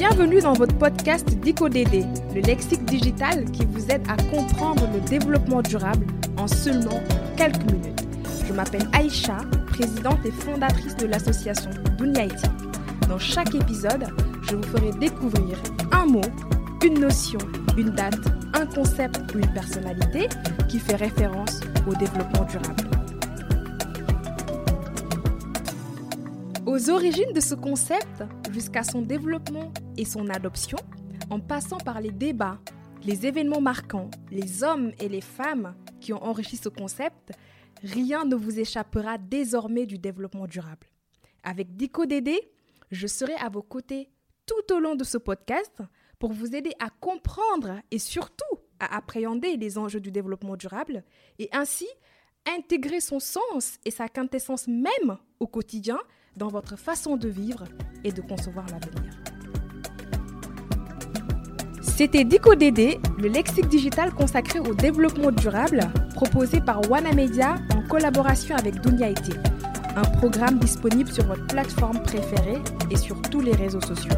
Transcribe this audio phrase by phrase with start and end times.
[0.00, 5.60] Bienvenue dans votre podcast DicoDD, le lexique digital qui vous aide à comprendre le développement
[5.60, 6.06] durable
[6.38, 7.02] en seulement
[7.36, 8.06] quelques minutes.
[8.48, 9.36] Je m'appelle Aïcha,
[9.66, 12.46] présidente et fondatrice de l'association Dunyaiti.
[13.10, 14.06] Dans chaque épisode,
[14.40, 15.58] je vous ferai découvrir
[15.92, 16.22] un mot,
[16.82, 17.40] une notion,
[17.76, 18.16] une date,
[18.54, 20.30] un concept ou une personnalité
[20.70, 23.09] qui fait référence au développement durable.
[26.70, 28.22] Aux origines de ce concept,
[28.52, 30.78] jusqu'à son développement et son adoption,
[31.28, 32.60] en passant par les débats,
[33.02, 37.32] les événements marquants, les hommes et les femmes qui ont enrichi ce concept,
[37.82, 40.86] rien ne vous échappera désormais du développement durable.
[41.42, 42.38] Avec Dico Dédé,
[42.92, 44.08] je serai à vos côtés
[44.46, 45.82] tout au long de ce podcast
[46.20, 51.02] pour vous aider à comprendre et surtout à appréhender les enjeux du développement durable
[51.40, 51.88] et ainsi
[52.46, 55.98] intégrer son sens et sa quintessence même au quotidien
[56.36, 57.64] dans votre façon de vivre
[58.04, 59.12] et de concevoir l'avenir.
[61.82, 65.80] C'était Dico DD, le lexique digital consacré au développement durable,
[66.14, 69.36] proposé par Wana Media en collaboration avec Dunia IT,
[69.96, 74.14] un programme disponible sur votre plateforme préférée et sur tous les réseaux sociaux.